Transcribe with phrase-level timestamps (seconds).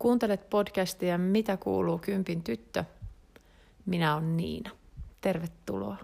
[0.00, 2.84] Kuuntelet podcastia Mitä kuuluu kympin tyttö?
[3.86, 4.70] Minä olen Niina.
[5.20, 5.96] Tervetuloa.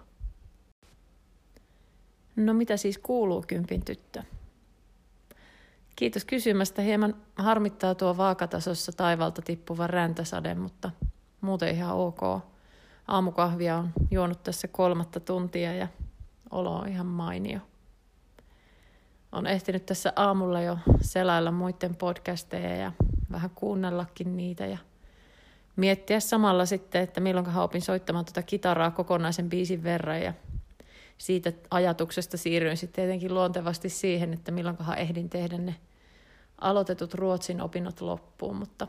[2.35, 4.23] No mitä siis kuuluu kympin tyttö?
[5.95, 6.81] Kiitos kysymästä.
[6.81, 10.91] Hieman harmittaa tuo vaakatasossa taivalta tippuva räntäsade, mutta
[11.41, 12.21] muuten ihan ok.
[13.07, 15.87] Aamukahvia on juonut tässä kolmatta tuntia ja
[16.51, 17.59] olo on ihan mainio.
[19.31, 22.91] On ehtinyt tässä aamulla jo selailla muiden podcasteja ja
[23.31, 24.77] vähän kuunnellakin niitä ja
[25.75, 30.33] miettiä samalla sitten, että milloin opin soittamaan tuota kitaraa kokonaisen biisin verran ja
[31.17, 35.75] siitä ajatuksesta siirryin sitten tietenkin luontevasti siihen, että milloinkohan ehdin tehdä ne
[36.61, 38.87] aloitetut ruotsin opinnot loppuun, mutta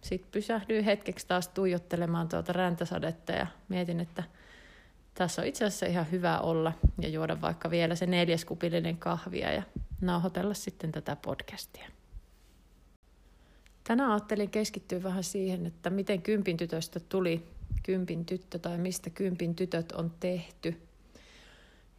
[0.00, 4.22] sitten pysähdyin hetkeksi taas tuijottelemaan tuota räntäsadetta ja mietin, että
[5.14, 9.52] tässä on itse asiassa ihan hyvä olla ja juoda vaikka vielä se neljäs kupillinen kahvia
[9.52, 9.62] ja
[10.00, 11.97] nauhoitella sitten tätä podcastia.
[13.88, 17.46] Tänään ajattelin keskittyä vähän siihen, että miten kympin tytöstä tuli
[17.82, 20.80] kympin tyttö tai mistä kympin tytöt on tehty.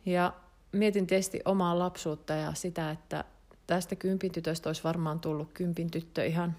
[0.06, 0.34] Ja
[0.72, 3.23] mietin tietysti omaa lapsuutta ja sitä, että
[3.67, 6.56] tästä kympin tytöstä olisi varmaan tullut kympin tyttö ihan,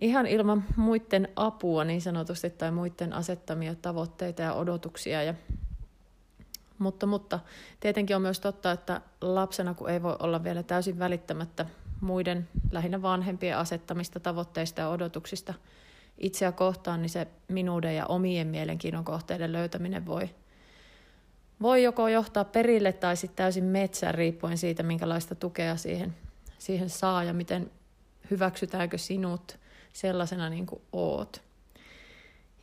[0.00, 5.22] ihan ilman muiden apua niin sanotusti tai muiden asettamia tavoitteita ja odotuksia.
[5.22, 5.34] Ja,
[6.78, 7.40] mutta, mutta
[7.80, 11.66] tietenkin on myös totta, että lapsena kun ei voi olla vielä täysin välittämättä
[12.02, 15.54] muiden lähinnä vanhempien asettamista tavoitteista ja odotuksista
[16.18, 20.30] itseä kohtaan, niin se minuuden ja omien mielenkiinnon kohteiden löytäminen voi,
[21.62, 26.14] voi joko johtaa perille tai sitten täysin metsään riippuen siitä, minkälaista tukea siihen,
[26.58, 27.70] siihen saa ja miten
[28.30, 29.58] hyväksytäänkö sinut
[29.92, 31.42] sellaisena niin kuin oot.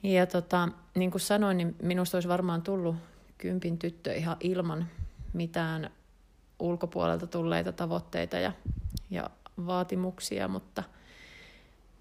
[0.03, 2.95] Ja tota, niin kuin sanoin, niin minusta olisi varmaan tullut
[3.37, 4.87] kympin tyttö ihan ilman
[5.33, 5.89] mitään
[6.59, 8.51] ulkopuolelta tulleita tavoitteita ja
[9.09, 9.29] ja
[9.65, 10.83] vaatimuksia, mutta,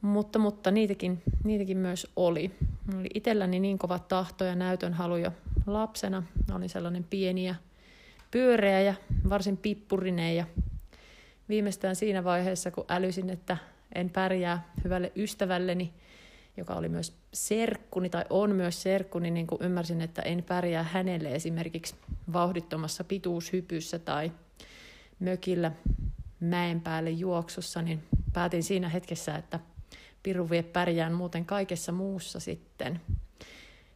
[0.00, 2.50] mutta, mutta niitäkin, niitäkin myös oli.
[2.98, 5.32] Oli itselläni niin kova tahto ja näytön halu jo
[5.66, 6.22] lapsena.
[6.54, 7.54] Olin sellainen pieni ja
[8.30, 8.94] pyöreä ja
[9.28, 10.44] varsin pippurinen ja
[11.48, 13.56] viimeistään siinä vaiheessa, kun älysin, että
[13.94, 15.92] en pärjää hyvälle ystävälleni,
[16.56, 21.34] joka oli myös serkkuni tai on myös serkkuni, niin kuin ymmärsin, että en pärjää hänelle
[21.34, 21.94] esimerkiksi
[22.32, 24.32] vauhdittomassa pituushypyssä tai
[25.20, 25.72] mökillä
[26.40, 29.60] mäen päälle juoksussa, niin päätin siinä hetkessä, että
[30.22, 33.00] piru vie pärjään muuten kaikessa muussa sitten.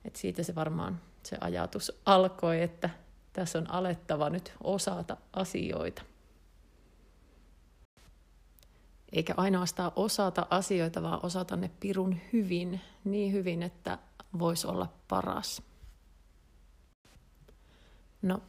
[0.05, 2.91] Et siitä se varmaan se ajatus alkoi, että
[3.33, 6.03] tässä on alettava nyt osata asioita.
[9.13, 13.99] Eikä ainoastaan osata asioita, vaan osata ne pirun hyvin, niin hyvin, että
[14.39, 15.63] voisi olla paras.
[18.23, 18.43] No,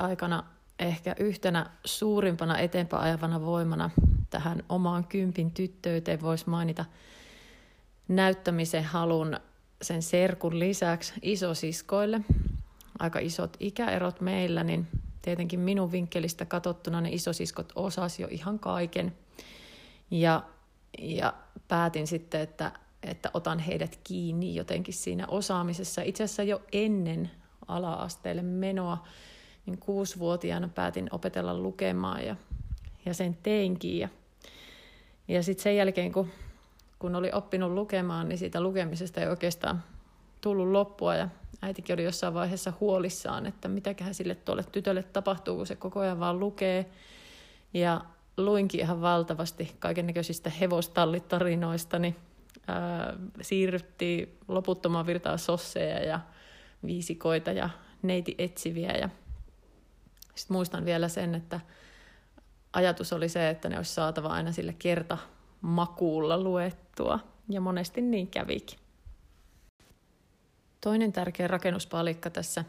[0.00, 0.44] aikana
[0.78, 3.90] ehkä yhtenä suurimpana eteenpäin ajavana voimana
[4.30, 6.84] tähän omaan kympin tyttöyteen voisi mainita
[8.08, 9.36] näyttämisen halun
[9.82, 12.20] sen serkun lisäksi isosiskoille.
[12.98, 14.86] Aika isot ikäerot meillä, niin
[15.22, 19.16] tietenkin minun vinkkelistä katsottuna ne isosiskot osas jo ihan kaiken.
[20.10, 20.42] Ja,
[20.98, 21.34] ja
[21.68, 22.72] päätin sitten, että,
[23.02, 26.02] että otan heidät kiinni jotenkin siinä osaamisessa.
[26.02, 27.30] Itse asiassa jo ennen
[27.68, 29.06] ala-asteelle menoa
[29.70, 32.36] niin kuusivuotiaana päätin opetella lukemaan ja,
[33.06, 33.98] ja sen teinkin.
[33.98, 34.08] Ja,
[35.28, 36.28] ja sitten sen jälkeen, kun,
[36.98, 39.82] kun oli oppinut lukemaan, niin siitä lukemisesta ei oikeastaan
[40.40, 41.28] tullut loppua ja
[41.62, 46.20] äitikin oli jossain vaiheessa huolissaan, että mitäköhän sille tuolle tytölle tapahtuu, kun se koko ajan
[46.20, 46.86] vaan lukee.
[47.74, 48.00] Ja
[48.36, 52.16] luinkin ihan valtavasti kaikennäköisistä hevostallitarinoista, niin
[52.66, 56.20] ää, siirryttiin loputtomaan virtaa sosseja ja
[56.86, 57.70] viisikoita ja
[58.02, 59.08] neiti etsiviä ja
[60.38, 61.60] sitten muistan vielä sen, että
[62.72, 65.18] ajatus oli se, että ne olisi saatava aina sille kerta
[65.60, 67.18] makuulla luettua,
[67.48, 68.78] ja monesti niin kävikin.
[70.80, 72.64] Toinen tärkeä rakennuspalikka tässä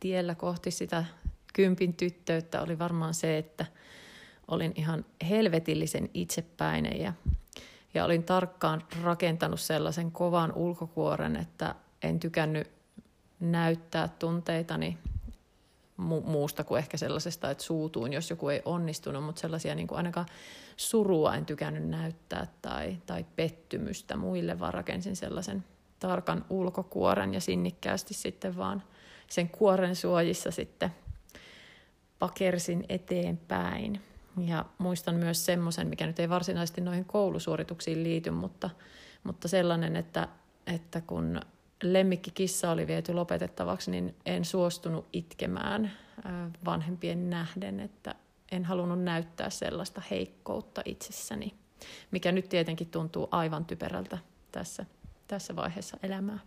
[0.00, 1.04] tiellä kohti sitä
[1.52, 3.66] kympin tyttöyttä oli varmaan se, että
[4.48, 7.12] olin ihan helvetillisen itsepäinen ja,
[7.94, 12.70] ja olin tarkkaan rakentanut sellaisen kovan ulkokuoren, että en tykännyt
[13.40, 14.98] näyttää tunteitani
[16.00, 19.96] mu- muusta kuin ehkä sellaisesta, että suutuun, jos joku ei onnistunut, mutta sellaisia niin kuin
[19.96, 20.26] ainakaan
[20.76, 25.64] surua en tykännyt näyttää tai, tai pettymystä muille, vaan rakensin sellaisen
[25.98, 28.82] tarkan ulkokuoren ja sinnikkäästi sitten vaan
[29.28, 30.90] sen kuoren suojissa sitten
[32.18, 34.00] pakersin eteenpäin.
[34.46, 38.70] Ja muistan myös semmoisen, mikä nyt ei varsinaisesti noihin koulusuorituksiin liity, mutta,
[39.24, 40.28] mutta sellainen, että,
[40.66, 41.40] että kun
[41.82, 45.92] lemmikkikissa oli viety lopetettavaksi, niin en suostunut itkemään
[46.64, 48.14] vanhempien nähden, että
[48.52, 51.54] en halunnut näyttää sellaista heikkoutta itsessäni.
[52.10, 54.18] mikä nyt tietenkin tuntuu aivan typerältä
[54.52, 54.86] tässä,
[55.28, 56.38] tässä vaiheessa elämää.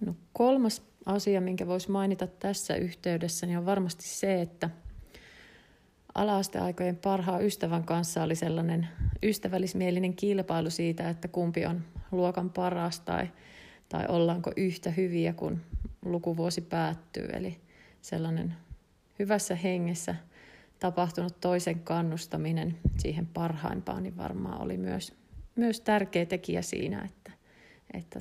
[0.00, 4.70] No, kolmas asia, minkä voisi mainita tässä yhteydessä, niin on varmasti se, että
[6.14, 8.88] alaasteaikojen parhaan ystävän kanssa oli sellainen
[9.22, 11.82] ystävällismielinen kilpailu siitä, että kumpi on
[12.12, 13.28] luokan paras tai,
[13.88, 15.60] tai ollaanko yhtä hyviä, kun
[16.04, 17.28] lukuvuosi päättyy.
[17.32, 17.60] Eli
[18.02, 18.54] sellainen
[19.18, 20.14] hyvässä hengessä
[20.78, 25.14] tapahtunut toisen kannustaminen siihen parhaimpaan, niin varmaan oli myös,
[25.56, 27.32] myös tärkeä tekijä siinä, että,
[27.94, 28.20] että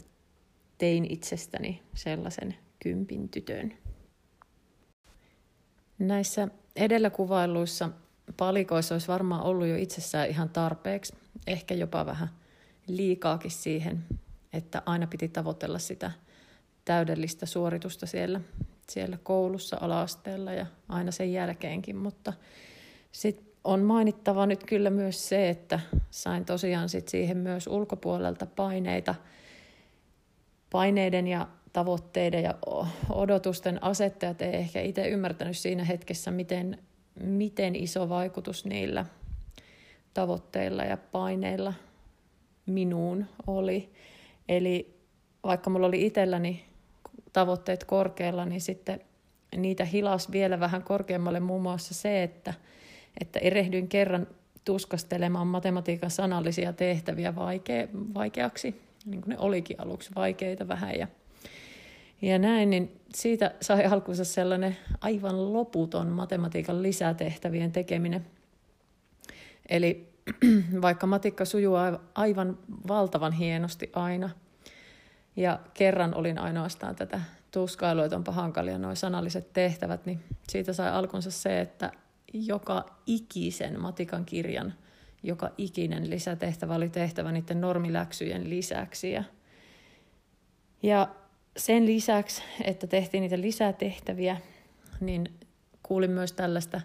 [0.78, 3.74] tein itsestäni sellaisen kympin tytön.
[6.00, 7.90] Näissä edellä kuvailuissa
[8.38, 11.14] palikoissa olisi varmaan ollut jo itsessään ihan tarpeeksi,
[11.48, 12.30] ehkä jopa vähän
[12.88, 14.04] liikaakin siihen,
[14.54, 16.12] että aina piti tavoitella sitä
[16.86, 18.42] täydellistä suoritusta siellä,
[18.90, 22.34] siellä koulussa alaasteella ja aina sen jälkeenkin, mutta
[23.12, 25.80] sitten on mainittava nyt kyllä myös se, että
[26.12, 29.16] sain tosiaan sit siihen myös ulkopuolelta paineita,
[30.70, 32.56] paineiden ja tavoitteiden ja
[33.10, 36.78] odotusten asettajat ei ehkä itse ymmärtänyt siinä hetkessä, miten,
[37.24, 39.06] miten iso vaikutus niillä
[40.14, 41.74] tavoitteilla ja paineilla
[42.66, 43.90] minuun oli.
[44.50, 45.02] Eli
[45.44, 46.66] vaikka mulla oli itselläni
[47.34, 49.02] tavoitteet korkealla, niin sitten
[49.58, 52.54] niitä hilas vielä vähän korkeammalle muun muassa se, että,
[53.22, 54.28] että erehdyin kerran
[54.66, 61.00] tuskastelemaan matematiikan sanallisia tehtäviä vaikea, vaikeaksi, niin kuin ne olikin aluksi vaikeita vähän.
[61.00, 61.08] Ja,
[62.22, 68.28] ja näin, niin siitä sai alkunsa sellainen aivan loputon matematiikan lisätehtävien tekeminen.
[69.70, 70.14] Eli
[70.82, 71.76] vaikka matikka sujuu
[72.16, 72.58] aivan
[72.88, 74.30] valtavan hienosti aina–
[75.36, 77.22] ja kerran olin ainoastaan tätä
[77.52, 80.20] tuskailua, että onpa hankalia nuo sanalliset tehtävät, niin
[80.50, 81.92] siitä sai alkunsa se, että
[82.34, 84.74] joka ikisen matikan kirjan,
[85.24, 89.12] joka ikinen lisätehtävä oli tehtävä niiden normiläksyjen lisäksi.
[89.12, 89.24] Ja,
[90.84, 91.08] ja
[91.58, 94.38] sen lisäksi, että tehtiin niitä lisätehtäviä,
[95.00, 95.40] niin
[95.84, 96.82] kuulin myös tällaista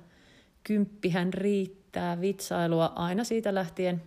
[0.65, 4.03] kymppihän riittää vitsailua aina siitä lähtien,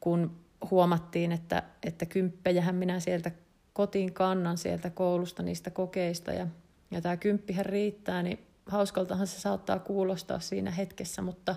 [0.00, 0.36] kun
[0.70, 3.30] huomattiin, että, että kymppejähän minä sieltä
[3.72, 6.46] kotiin kannan sieltä koulusta niistä kokeista ja,
[6.90, 11.56] ja tämä kymppihän riittää, niin hauskaltahan se saattaa kuulostaa siinä hetkessä, mutta,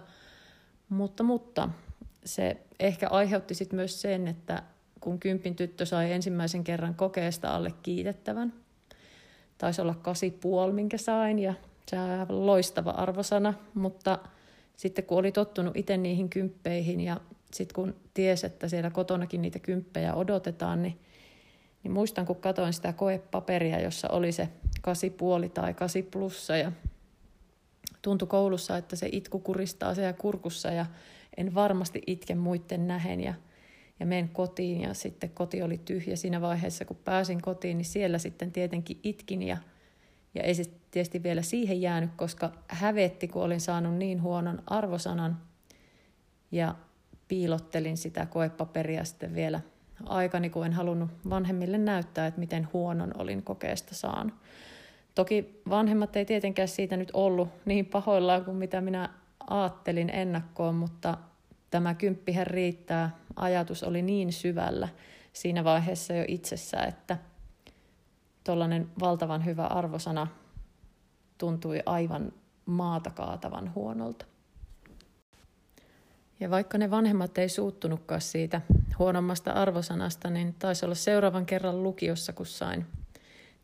[0.90, 1.70] mutta, mutta
[2.26, 4.64] se ehkä aiheutti sit myös sen, että
[5.02, 8.54] kun kymppin tyttö sai ensimmäisen kerran kokeesta alle kiitettävän,
[9.58, 11.54] taisi olla kasi puoli, minkä sain, ja
[11.90, 11.98] se
[12.30, 14.20] on loistava arvosana, mutta
[14.78, 17.22] sitten kun oli tottunut itse niihin kymppeihin ja
[17.54, 21.00] sitten kun ties, että siellä kotonakin niitä kymppejä odotetaan, niin,
[21.84, 24.50] niin muistan, kun katsoin sitä koepaperia, jossa oli se
[24.82, 26.72] kasi puoli tai kasi plussa ja
[28.02, 30.86] tuntui koulussa, että se itku kuristaa siellä kurkussa ja
[31.38, 33.34] en varmasti itke muiden nähen ja,
[34.00, 38.18] ja menen kotiin ja sitten koti oli tyhjä siinä vaiheessa, kun pääsin kotiin, niin siellä
[38.18, 39.58] sitten tietenkin itkin ja,
[40.36, 45.38] ja ei se tietysti vielä siihen jäänyt, koska hävetti, kun olin saanut niin huonon arvosanan
[46.52, 46.76] ja
[47.28, 49.62] piilottelin sitä koepaperia sitten vielä
[50.06, 54.34] aikani, kun en halunnut vanhemmille näyttää, että miten huonon olin kokeesta saanut.
[55.16, 59.10] Toki vanhemmat ei tietenkään siitä nyt ollut niin pahoillaan kuin mitä minä
[59.50, 61.18] ajattelin ennakkoon, mutta
[61.72, 63.18] tämä kymppihän riittää.
[63.38, 64.88] Ajatus oli niin syvällä
[65.34, 67.18] siinä vaiheessa jo itsessä, että
[68.44, 70.28] tuollainen valtavan hyvä arvosana
[71.38, 72.32] tuntui aivan
[72.66, 74.26] maata kaatavan huonolta.
[76.40, 78.62] Ja vaikka ne vanhemmat ei suuttunutkaan siitä
[79.00, 82.86] huonommasta arvosanasta, niin taisi olla seuraavan kerran lukiossa, kun sain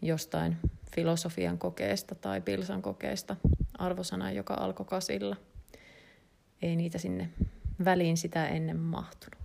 [0.02, 0.58] jostain
[0.96, 3.36] filosofian kokeesta tai pilsan kokeesta
[3.78, 5.36] arvosana, joka alkoi kasilla.
[6.62, 7.30] Ei niitä sinne
[7.86, 9.43] väliin sitä ennen mahtunut.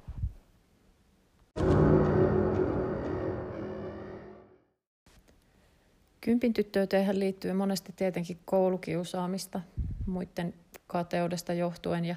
[6.21, 9.61] Kympin tyttöyteihin liittyy monesti tietenkin koulukiusaamista
[10.07, 10.55] muiden
[10.87, 12.17] kateudesta johtuen ja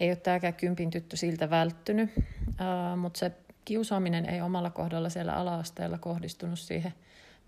[0.00, 3.32] ei ole tämäkään kympin tyttö siltä välttynyt, uh, mutta se
[3.64, 6.94] kiusaaminen ei omalla kohdalla siellä ala-asteella kohdistunut siihen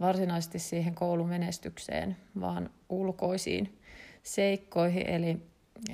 [0.01, 3.79] varsinaisesti siihen koulumenestykseen, vaan ulkoisiin
[4.23, 5.37] seikkoihin, eli,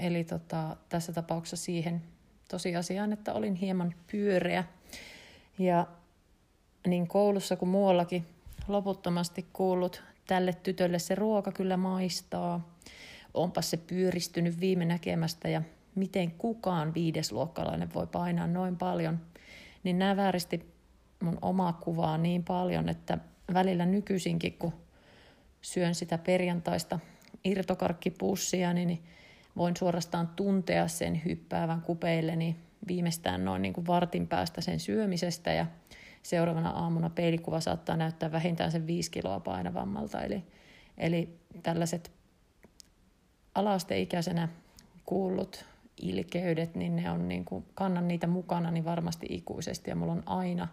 [0.01, 2.03] eli tota, tässä tapauksessa siihen
[2.49, 4.65] tosiasiaan, että olin hieman pyöreä.
[5.59, 5.87] Ja
[6.87, 8.27] niin koulussa kuin muuallakin
[8.69, 12.77] loputtomasti kuullut, tälle tytölle se ruoka kyllä maistaa.
[13.35, 15.63] Onpa se pyöristynyt viime näkemästä ja
[15.95, 19.21] miten kukaan viidesluokkalainen voi painaa noin paljon,
[19.85, 20.73] niin nämä vääristi
[21.21, 23.19] mun omaa kuvaa niin paljon, että
[23.53, 24.73] välillä nykyisinkin, kun
[25.63, 26.99] syön sitä perjantaista
[27.45, 29.03] irtokarkkipussia, niin
[29.57, 32.57] voin suorastaan tuntea sen hyppäävän kupeilleni
[32.89, 35.67] viimeistään noin niin kuin vartin päästä sen syömisestä ja
[36.23, 40.23] seuraavana aamuna peilikuva saattaa näyttää vähintään sen viisi kiloa painavammalta.
[40.23, 40.45] Eli,
[40.99, 42.13] eli tällaiset
[43.55, 44.49] alaasteikäisenä
[45.05, 45.65] kuullut
[46.03, 50.23] ilkeydet, niin ne on niin kuin, kannan niitä mukana niin varmasti ikuisesti ja mulla on
[50.27, 50.69] aina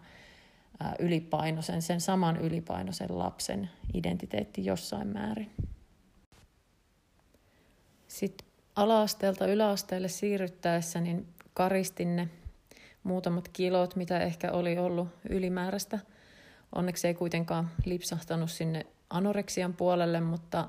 [0.98, 5.50] ylipainoisen, sen saman ylipainoisen lapsen identiteetti jossain määrin.
[8.08, 12.28] Sitten ala-asteelta yläasteelle siirryttäessä niin karistin ne
[13.02, 15.98] muutamat kilot, mitä ehkä oli ollut ylimääräistä.
[16.74, 20.68] Onneksi ei kuitenkaan lipsahtanut sinne anoreksian puolelle, mutta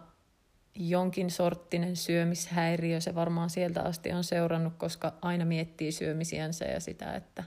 [0.76, 7.14] jonkin sorttinen syömishäiriö se varmaan sieltä asti on seurannut, koska aina miettii syömisiänsä ja sitä,
[7.14, 7.44] että,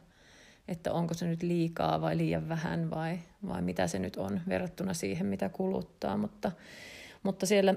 [0.69, 3.19] että onko se nyt liikaa vai liian vähän vai,
[3.49, 6.17] vai mitä se nyt on verrattuna siihen, mitä kuluttaa.
[6.17, 6.53] Mutta,
[7.23, 7.75] mutta siellä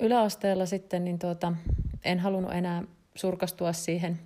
[0.00, 1.52] yläasteella sitten niin tuota,
[2.04, 2.82] en halunnut enää
[3.18, 4.18] surkastua siihen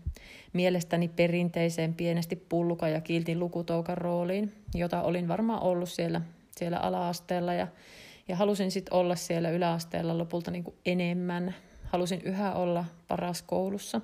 [0.53, 6.21] mielestäni perinteiseen pienesti pulluka ja kiltin lukutoukan rooliin, jota olin varmaan ollut siellä,
[6.57, 7.67] siellä ala-asteella ja,
[8.29, 11.55] ja halusin sitten olla siellä yläasteella lopulta niin kuin enemmän.
[11.85, 14.01] Halusin yhä olla paras koulussa,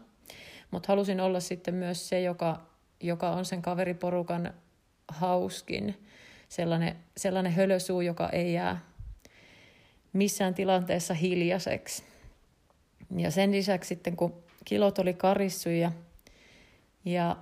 [0.71, 2.67] mutta halusin olla sitten myös se, joka,
[3.01, 4.55] joka on sen kaveriporukan
[5.09, 6.07] hauskin,
[6.49, 8.81] sellainen, sellainen hölösuu, joka ei jää
[10.13, 12.03] missään tilanteessa hiljaiseksi.
[13.17, 15.93] Ja sen lisäksi sitten, kun kilot oli karissu ja,
[17.05, 17.37] ja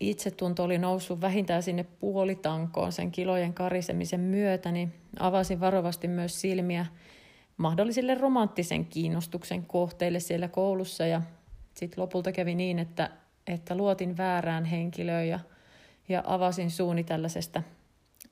[0.00, 6.86] itsetunto oli noussut vähintään sinne puolitankoon sen kilojen karisemisen myötä, niin avasin varovasti myös silmiä
[7.56, 11.06] mahdollisille romanttisen kiinnostuksen kohteille siellä koulussa.
[11.06, 11.22] Ja
[11.74, 13.10] sitten lopulta kävi niin, että,
[13.46, 15.40] että luotin väärään henkilöön ja,
[16.08, 17.62] ja avasin suuni tällaisesta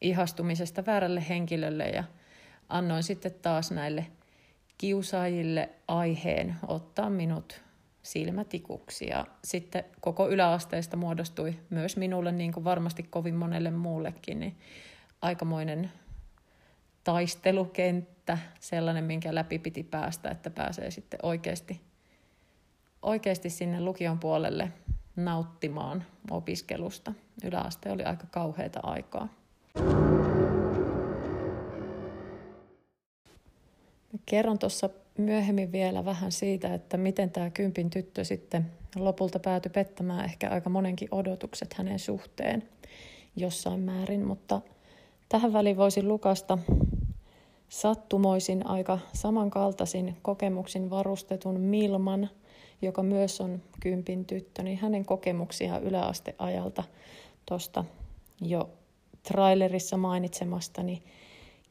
[0.01, 2.05] ihastumisesta väärälle henkilölle ja
[2.69, 4.07] annoin sitten taas näille
[4.79, 7.70] kiusaajille aiheen ottaa minut
[8.03, 9.07] silmätikuksi.
[9.07, 14.57] Ja sitten koko yläasteesta muodostui myös minulle, niin kuin varmasti kovin monelle muullekin, niin
[15.23, 15.93] aikamoinen
[17.05, 21.81] taistelukenttä, sellainen, minkä läpi piti päästä, että pääsee sitten oikeasti,
[23.03, 24.73] oikeasti sinne lukion puolelle
[25.17, 27.13] nauttimaan opiskelusta.
[27.45, 29.29] Yläaste oli aika kauheita aikaa.
[34.27, 34.91] Kerron tuossa
[35.21, 40.71] myöhemmin vielä vähän siitä, että miten tämä kympin tyttö sitten lopulta päätyi pettämään ehkä aika
[40.71, 42.69] monenkin odotukset hänen suhteen
[43.37, 44.61] jossain määrin, mutta
[45.29, 46.59] tähän väliin voisin lukasta
[47.69, 52.31] sattumoisin aika samankaltaisin kokemuksin varustetun Milman,
[52.83, 56.85] joka myös on kympin tyttö, niin hänen kokemuksiaan yläasteajalta
[57.47, 57.85] tuosta
[58.41, 58.71] jo
[59.23, 61.03] trailerissa mainitsemastani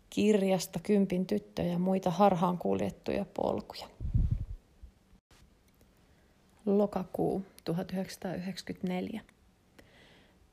[0.10, 3.88] kirjasta Kympin tyttö ja muita harhaan kuljettuja polkuja.
[6.66, 9.22] Lokakuu 1994.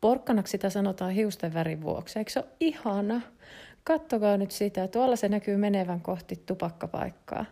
[0.01, 2.19] Porkkanaksi sitä sanotaan hiusten värin vuoksi.
[2.19, 3.21] Eikö se ole ihana?
[3.85, 4.89] Kattokaa nyt sitä.
[4.89, 7.45] Tuolla se näkyy menevän kohti tupakkapaikkaa.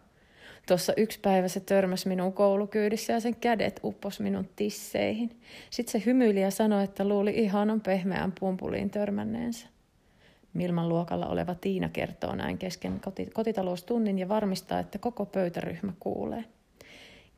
[0.68, 5.40] Tuossa yksi päivä se törmäsi minun koulukyydissä ja sen kädet uppos minun tisseihin.
[5.70, 9.73] Sitten se hymyili ja sanoi, että luuli ihanan pehmeän pumpuliin törmänneensä.
[10.54, 13.00] Milman luokalla oleva Tiina kertoo näin kesken
[13.34, 16.44] kotitaloustunnin ja varmistaa, että koko pöytäryhmä kuulee.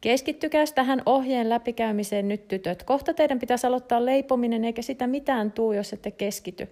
[0.00, 2.82] Keskittykääs tähän ohjeen läpikäymiseen nyt tytöt.
[2.82, 6.68] Kohta teidän pitäisi aloittaa leipominen eikä sitä mitään tuu, jos ette keskity.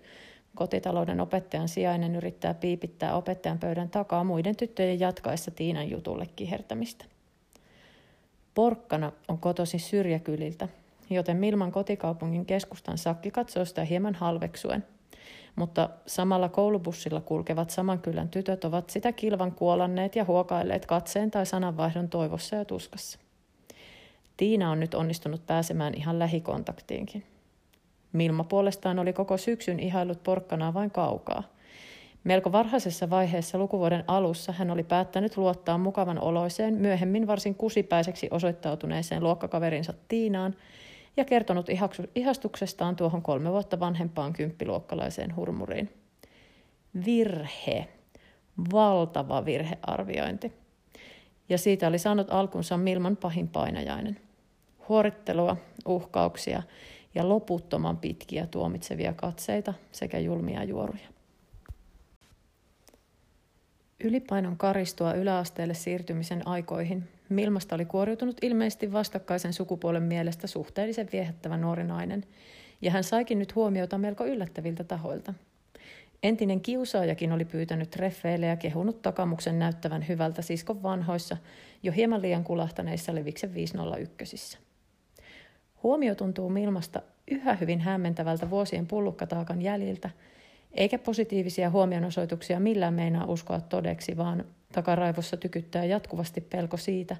[0.54, 7.04] Kotitalouden opettajan sijainen yrittää piipittää opettajan pöydän takaa muiden tyttöjen jatkaessa Tiinan jutulle kihertämistä.
[8.54, 10.68] Porkkana on kotosi syrjäkyliltä,
[11.10, 14.84] joten Milman kotikaupungin keskustan sakki katsoo sitä hieman halveksuen–
[15.56, 21.46] mutta samalla koulubussilla kulkevat saman kylän tytöt ovat sitä kilvan kuolanneet ja huokailleet katseen tai
[21.46, 23.18] sananvaihdon toivossa ja tuskassa.
[24.36, 27.24] Tiina on nyt onnistunut pääsemään ihan lähikontaktiinkin.
[28.12, 31.42] Milma puolestaan oli koko syksyn ihailut porkkanaa vain kaukaa.
[32.24, 39.22] Melko varhaisessa vaiheessa lukuvuoden alussa hän oli päättänyt luottaa mukavan oloiseen, myöhemmin varsin kusipäiseksi osoittautuneeseen
[39.22, 40.54] luokkakaverinsa Tiinaan,
[41.16, 41.66] ja kertonut
[42.14, 45.90] ihastuksestaan tuohon kolme vuotta vanhempaan kymppiluokkalaiseen hurmuriin.
[47.04, 47.88] Virhe.
[48.72, 50.52] Valtava virhearviointi.
[51.48, 54.20] Ja siitä oli saanut alkunsa Milman pahin painajainen.
[54.88, 55.56] Huorittelua,
[55.86, 56.62] uhkauksia
[57.14, 61.08] ja loputtoman pitkiä tuomitsevia katseita sekä julmia juoruja.
[64.04, 71.84] Ylipainon karistua yläasteelle siirtymisen aikoihin Milmasta oli kuoriutunut ilmeisesti vastakkaisen sukupuolen mielestä suhteellisen viehättävä nuori
[71.84, 72.24] nainen,
[72.82, 75.34] ja hän saikin nyt huomiota melko yllättäviltä tahoilta.
[76.22, 81.36] Entinen kiusaajakin oli pyytänyt treffeille ja kehunut takamuksen näyttävän hyvältä siskon vanhoissa,
[81.82, 84.58] jo hieman liian kulahtaneissa Leviksen 501.
[85.82, 90.10] Huomio tuntuu Milmasta yhä hyvin hämmentävältä vuosien pullukkataakan jäljiltä,
[90.72, 97.16] eikä positiivisia huomionosoituksia millään meinaa uskoa todeksi, vaan takaraivossa tykyttää jatkuvasti pelko siitä,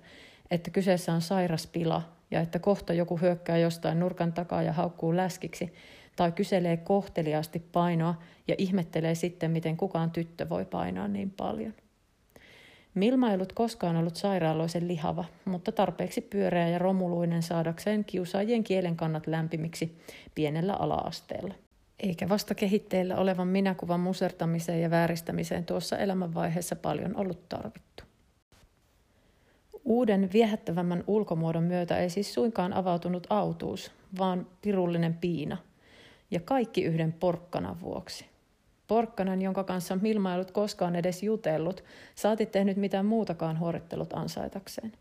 [0.50, 5.16] että kyseessä on sairas pila ja että kohta joku hyökkää jostain nurkan takaa ja haukkuu
[5.16, 5.75] läskiksi,
[6.16, 8.14] tai kyselee kohteliaasti painoa
[8.49, 11.75] ja ihmettelee sitten, miten kukaan tyttö voi painaa niin paljon.
[12.94, 18.96] Milma ei ollut koskaan ollut sairaaloisen lihava, mutta tarpeeksi pyöreä ja romuluinen saadakseen kiusaajien kielen
[18.96, 19.99] kannat lämpimiksi
[20.34, 21.54] pienellä alaasteella.
[22.00, 28.04] Eikä vasta kehitteillä olevan minäkuvan musertamiseen ja vääristämiseen tuossa elämänvaiheessa paljon ollut tarvittu.
[29.84, 35.56] Uuden viehättävämmän ulkomuodon myötä ei siis suinkaan avautunut autuus, vaan pirullinen piina.
[36.30, 38.26] Ja kaikki yhden porkkanan vuoksi.
[38.86, 41.84] Porkkanan, jonka kanssa Milma ei ollut koskaan edes jutellut,
[42.14, 44.92] saati tehnyt mitään muutakaan huorittelut ansaitakseen.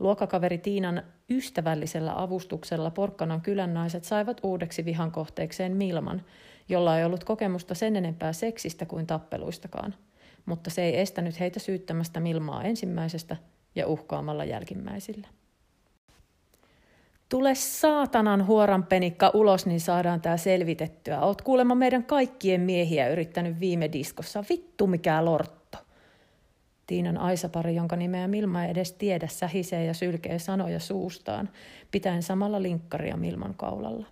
[0.00, 6.22] Luokkakaveri Tiinan ystävällisellä avustuksella Porkkanan kylän naiset saivat uudeksi vihan kohteekseen Milman,
[6.68, 9.94] jolla ei ollut kokemusta sen enempää seksistä kuin tappeluistakaan.
[10.46, 13.36] Mutta se ei estänyt heitä syyttämästä Milmaa ensimmäisestä
[13.74, 15.28] ja uhkaamalla jälkimmäisillä.
[17.28, 21.20] Tule saatanan huoran penikka ulos, niin saadaan tää selvitettyä.
[21.20, 24.44] Oot kuulemma meidän kaikkien miehiä yrittänyt viime diskossa.
[24.48, 25.65] Vittu mikä lortto.
[26.86, 31.48] Tiinan Aisapari, jonka nimeä Milma ei edes tiedä, sähisee ja sylkee sanoja suustaan,
[31.90, 34.06] pitäen samalla linkkaria Milman kaulalla.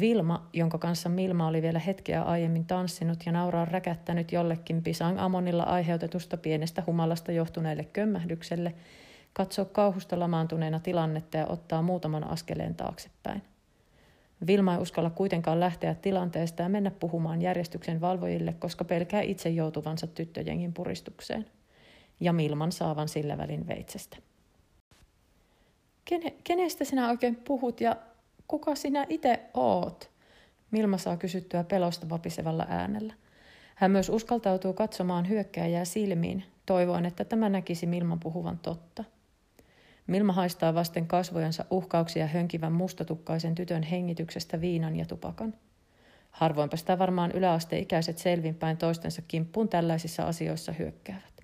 [0.00, 5.62] Vilma, jonka kanssa Milma oli vielä hetkeä aiemmin tanssinut ja nauraa räkättänyt jollekin Pisang Amonilla
[5.62, 8.74] aiheutetusta pienestä humalasta johtuneelle kömmähdykselle,
[9.32, 13.42] katsoo kauhusta lamaantuneena tilannetta ja ottaa muutaman askeleen taaksepäin.
[14.46, 20.06] Vilma ei uskalla kuitenkaan lähteä tilanteesta ja mennä puhumaan järjestyksen valvojille, koska pelkää itse joutuvansa
[20.06, 21.46] tyttöjengin puristukseen.
[22.20, 24.16] Ja Milman saavan sillä välin veitsestä.
[26.04, 27.96] Kene, kenestä sinä oikein puhut ja
[28.48, 30.10] kuka sinä itse oot?
[30.70, 33.14] Milma saa kysyttyä pelosta vapisevalla äänellä.
[33.74, 39.04] Hän myös uskaltautuu katsomaan hyökkääjää silmiin, toivoen, että tämä näkisi Milman puhuvan totta.
[40.06, 45.54] Milma haistaa vasten kasvojansa uhkauksia hönkivän mustatukkaisen tytön hengityksestä viinan ja tupakan.
[46.30, 51.34] Harvoinpa sitä varmaan yläasteikäiset selvinpäin toistensa kimppuun tällaisissa asioissa hyökkäävät.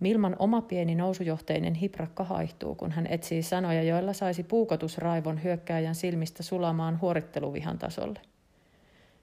[0.00, 6.42] Milman oma pieni nousujohteinen hiprakka haihtuu, kun hän etsii sanoja, joilla saisi puukotusraivon hyökkääjän silmistä
[6.42, 8.20] sulamaan huoritteluvihan tasolle.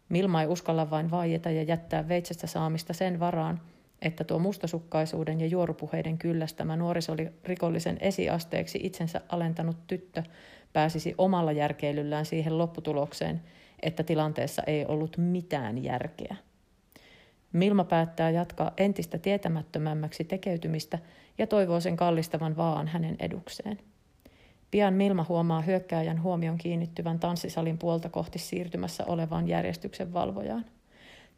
[0.10, 3.62] Milma ei uskalla vain vaieta ja jättää veitsestä saamista sen varaan,
[4.02, 10.24] että tuo mustasukkaisuuden ja juorupuheiden kyllästämä nuorisorikollisen esiasteeksi itsensä alentanut tyttö
[10.74, 13.42] pääsisi omalla järkeilyllään siihen lopputulokseen,
[13.82, 16.36] että tilanteessa ei ollut mitään järkeä.
[17.54, 21.00] Milma päättää jatkaa entistä tietämättömämmäksi tekeytymistä
[21.38, 23.80] ja toivoo sen kallistavan vaan hänen edukseen.
[24.72, 30.66] Pian Milma huomaa hyökkääjän huomion kiinnittyvän tanssisalin puolta kohti siirtymässä olevaan järjestyksen valvojaan.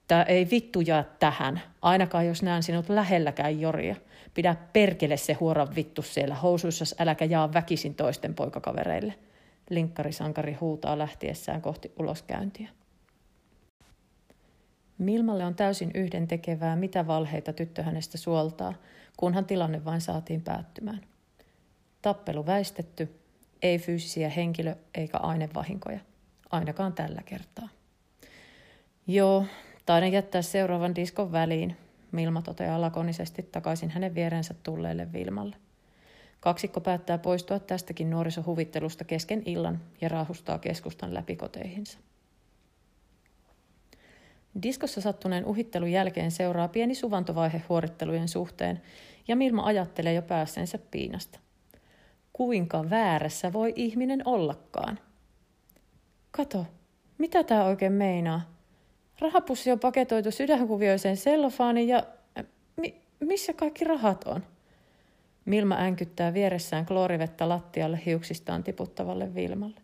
[0.09, 3.95] Tää ei vittu jää tähän, ainakaan jos näen sinut lähelläkään Joria.
[4.33, 9.13] Pidä perkele se huoran vittu siellä housuissa, äläkä jaa väkisin toisten poikakavereille.
[9.69, 12.69] Linkkari-sankari huutaa lähtiessään kohti uloskäyntiä.
[14.97, 18.73] Milmalle on täysin yhden tekevää, mitä valheita tyttö hänestä suoltaa,
[19.17, 21.01] kunhan tilanne vain saatiin päättymään.
[22.01, 23.19] Tappelu väistetty,
[23.61, 25.99] ei fyysisiä henkilö- eikä ainevahinkoja,
[26.49, 27.69] ainakaan tällä kertaa.
[29.07, 29.45] Joo,
[29.89, 31.77] taidan jättää seuraavan diskon väliin,
[32.11, 35.55] Milma toteaa lakonisesti takaisin hänen vierensä tulleelle Vilmalle.
[36.39, 41.97] Kaksikko päättää poistua tästäkin nuorisohuvittelusta kesken illan ja raahustaa keskustan läpi koteihinsa.
[44.63, 48.81] Diskossa sattuneen uhittelun jälkeen seuraa pieni suvantovaihe huorittelujen suhteen,
[49.27, 51.39] ja Milma ajattelee jo päässeensä piinasta.
[52.33, 54.99] Kuinka väärässä voi ihminen ollakaan?
[56.31, 56.65] Kato,
[57.17, 58.58] mitä tämä oikein meinaa?
[59.21, 62.03] Rahapussi on paketoitu sydänkuvioiseen sellofaaniin ja
[62.75, 64.43] mi- missä kaikki rahat on?
[65.45, 69.81] Milma änkyttää vieressään kloorivettä lattialle hiuksistaan tiputtavalle Vilmalle.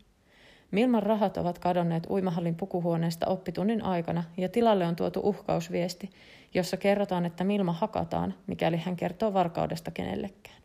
[0.72, 6.10] Milman rahat ovat kadonneet uimahallin pukuhuoneesta oppitunnin aikana ja tilalle on tuotu uhkausviesti,
[6.54, 10.65] jossa kerrotaan, että Milma hakataan, mikäli hän kertoo varkaudesta kenellekään.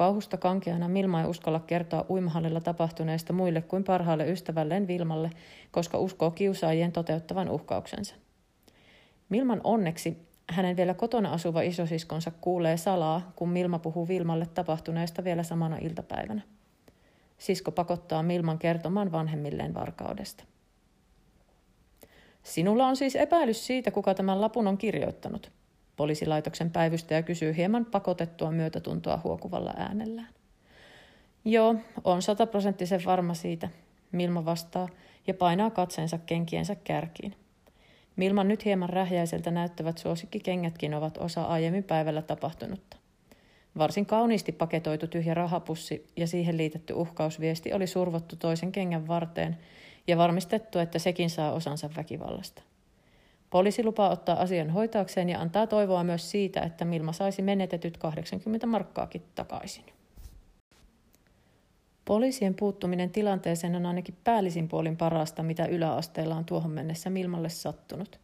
[0.00, 5.30] Kauhusta kankeana Milma ei uskalla kertoa uimahallilla tapahtuneesta muille kuin parhaalle ystävälleen Vilmalle,
[5.70, 8.14] koska uskoo kiusaajien toteuttavan uhkauksensa.
[9.28, 10.18] Milman onneksi
[10.50, 16.42] hänen vielä kotona asuva isosiskonsa kuulee salaa, kun Milma puhuu Vilmalle tapahtuneesta vielä samana iltapäivänä.
[17.38, 20.44] Sisko pakottaa Milman kertomaan vanhemmilleen varkaudesta.
[22.42, 25.59] Sinulla on siis epäilys siitä, kuka tämän lapun on kirjoittanut.
[26.00, 30.28] Poliisilaitoksen päivystäjä kysyy hieman pakotettua myötätuntoa huokuvalla äänellään.
[31.44, 33.68] Joo, on sataprosenttisen varma siitä,
[34.12, 34.88] Milma vastaa
[35.26, 37.34] ja painaa katseensa kenkiensä kärkiin.
[38.16, 42.96] Milman nyt hieman rähjäiseltä näyttävät suosikkikengätkin ovat osa aiemmin päivällä tapahtunutta.
[43.78, 49.58] Varsin kauniisti paketoitu tyhjä rahapussi ja siihen liitetty uhkausviesti oli survottu toisen kengän varteen
[50.06, 52.62] ja varmistettu, että sekin saa osansa väkivallasta.
[53.50, 58.66] Poliisi lupaa ottaa asian hoitaakseen ja antaa toivoa myös siitä, että Milma saisi menetetyt 80
[58.66, 59.84] markkaakin takaisin.
[62.04, 68.20] Poliisien puuttuminen tilanteeseen on ainakin päällisin puolin parasta, mitä yläasteella on tuohon mennessä Milmalle sattunut.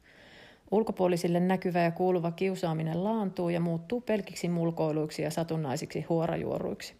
[0.70, 6.94] Ulkopuolisille näkyvä ja kuuluva kiusaaminen laantuu ja muuttuu pelkiksi mulkoiluiksi ja satunnaisiksi huorajuoruiksi.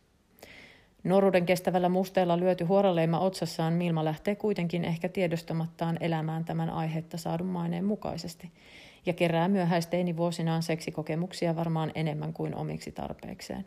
[1.05, 7.47] Nuoruuden kestävällä musteella lyöty huoraleima otsassaan Milma lähtee kuitenkin ehkä tiedostamattaan elämään tämän aihetta saadun
[7.47, 8.51] maineen mukaisesti
[9.07, 13.67] ja kerää myöhäisteini vuosinaan seksikokemuksia varmaan enemmän kuin omiksi tarpeikseen.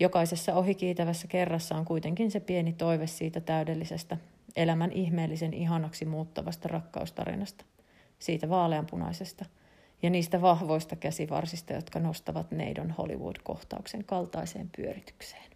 [0.00, 4.16] Jokaisessa ohikiitävässä kerrassa on kuitenkin se pieni toive siitä täydellisestä,
[4.56, 7.64] elämän ihmeellisen ihanaksi muuttavasta rakkaustarinasta,
[8.18, 9.44] siitä vaaleanpunaisesta
[10.02, 15.51] ja niistä vahvoista käsivarsista, jotka nostavat neidon Hollywood-kohtauksen kaltaiseen pyöritykseen.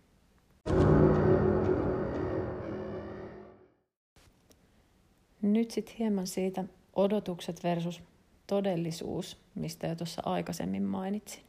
[5.42, 6.64] Nyt sitten hieman siitä
[6.96, 8.02] odotukset versus
[8.46, 11.42] todellisuus, mistä jo tuossa aikaisemmin mainitsin.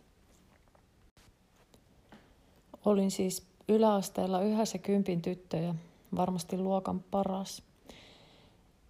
[2.86, 5.76] Olin siis yläasteella yhdessä kympin tyttö ja
[6.16, 7.64] varmasti luokan paras.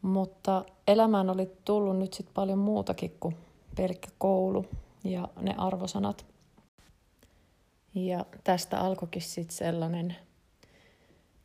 [0.02, 3.36] Mutta elämään oli tullut nyt sitten paljon muutakin kuin
[3.76, 4.66] pelkkä koulu
[5.04, 6.26] ja ne arvosanat.
[8.06, 10.16] Ja tästä alkoikin sitten sellainen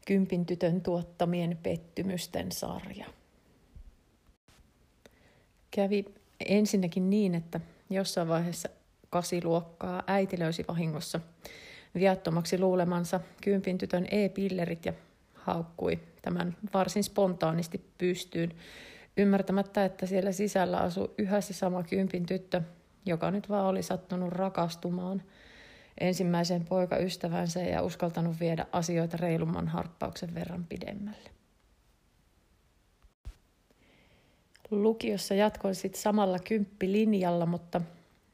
[0.06, 3.06] kympin tytön tuottamien pettymysten sarja.
[5.70, 6.04] Kävi
[6.46, 7.60] ensinnäkin niin, että
[7.90, 8.68] jossain vaiheessa
[9.10, 11.20] kasiluokkaa äiti löysi vahingossa
[11.94, 14.92] viattomaksi luulemansa kympin tytön e-pillerit ja
[15.34, 18.52] haukkui tämän varsin spontaanisti pystyyn,
[19.16, 22.62] ymmärtämättä, että siellä sisällä asui yhä se sama kympin tyttö,
[23.06, 25.22] joka nyt vaan oli sattunut rakastumaan
[26.02, 31.30] ensimmäiseen poikaystävänsä ja uskaltanut viedä asioita reilumman harppauksen verran pidemmälle.
[34.70, 37.80] Lukiossa jatkoin sitten samalla kymppilinjalla, mutta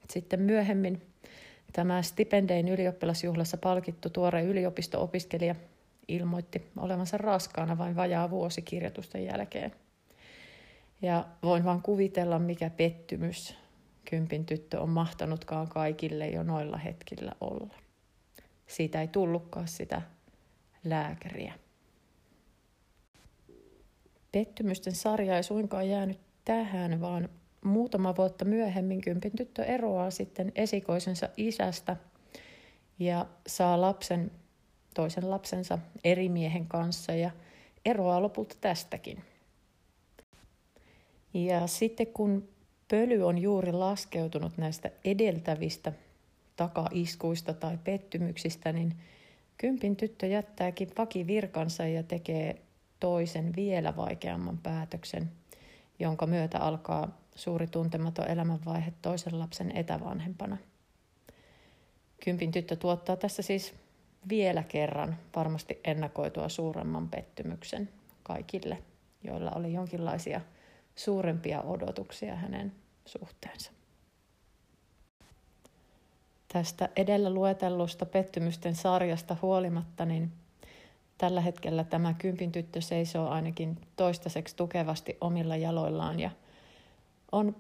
[0.08, 1.02] sitten myöhemmin
[1.72, 5.54] Tämä Stipendein ylioppilasjuhlassa palkittu tuore yliopisto-opiskelija
[6.08, 9.72] ilmoitti olevansa raskaana vain vajaa vuosi kirjoitusten jälkeen.
[11.02, 13.54] Ja voin vain kuvitella, mikä pettymys
[14.10, 17.74] kympin tyttö on mahtanutkaan kaikille jo noilla hetkillä olla.
[18.66, 20.02] Siitä ei tullutkaan sitä
[20.84, 21.54] lääkäriä.
[24.32, 27.28] Pettymysten sarja ei suinkaan jäänyt tähän, vaan
[27.64, 31.96] muutama vuotta myöhemmin kympin tyttö eroaa sitten esikoisensa isästä
[32.98, 34.30] ja saa lapsen,
[34.94, 37.30] toisen lapsensa eri miehen kanssa ja
[37.84, 39.24] eroaa lopulta tästäkin.
[41.34, 42.48] Ja sitten kun
[42.88, 45.92] pöly on juuri laskeutunut näistä edeltävistä
[46.56, 48.94] takaiskuista tai pettymyksistä, niin
[49.58, 52.62] kympin tyttö jättääkin vakivirkansa ja tekee
[53.00, 55.30] toisen vielä vaikeamman päätöksen,
[55.98, 60.56] jonka myötä alkaa suuri tuntematon elämänvaihe toisen lapsen etävanhempana.
[62.24, 63.74] Kympin tyttö tuottaa tässä siis
[64.28, 67.88] vielä kerran varmasti ennakoitua suuremman pettymyksen
[68.22, 68.78] kaikille,
[69.24, 70.40] joilla oli jonkinlaisia
[70.98, 72.72] suurempia odotuksia hänen
[73.06, 73.72] suhteensa.
[76.52, 80.32] Tästä edellä luetellusta pettymysten sarjasta huolimatta, niin
[81.18, 86.30] tällä hetkellä tämä kympin tyttö seisoo ainakin toistaiseksi tukevasti omilla jaloillaan ja–
[87.32, 87.56] on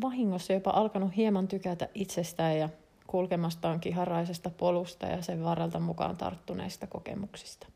[0.00, 2.68] vahingossa jopa alkanut hieman tykätä itsestään ja
[3.06, 7.66] kulkemastaan kiharaisesta polusta ja sen varrelta mukaan tarttuneista kokemuksista.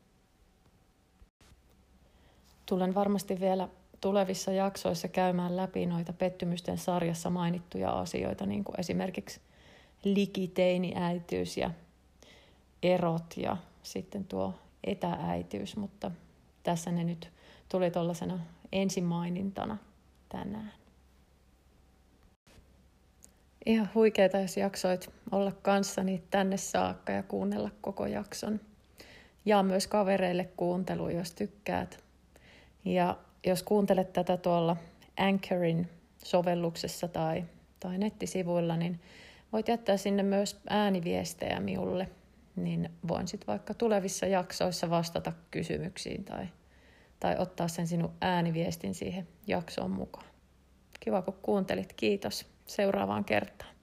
[2.65, 3.69] Tulen varmasti vielä
[4.01, 9.41] tulevissa jaksoissa käymään läpi noita pettymysten sarjassa mainittuja asioita, niin kuin esimerkiksi
[10.03, 11.71] likiteiniäitiys ja
[12.83, 16.11] erot ja sitten tuo etääitiys, mutta
[16.63, 17.31] tässä ne nyt
[17.69, 18.39] tuli tuollaisena
[18.71, 19.77] ensimainintana
[20.29, 20.73] tänään.
[23.65, 28.59] Ihan huikeeta, jos jaksoit olla kanssani tänne saakka ja kuunnella koko jakson.
[29.45, 32.03] Ja myös kavereille kuuntelu, jos tykkäät.
[32.85, 34.77] Ja jos kuuntelet tätä tuolla
[35.17, 35.89] Anchorin
[36.23, 37.43] sovelluksessa tai,
[37.79, 38.99] tai nettisivuilla, niin
[39.53, 42.09] voit jättää sinne myös ääniviestejä minulle,
[42.55, 46.47] niin voin sitten vaikka tulevissa jaksoissa vastata kysymyksiin tai,
[47.19, 50.25] tai ottaa sen sinun ääniviestin siihen jaksoon mukaan.
[50.99, 51.93] Kiva, kun kuuntelit.
[51.93, 52.45] Kiitos.
[52.65, 53.78] Seuraavaan kertaan.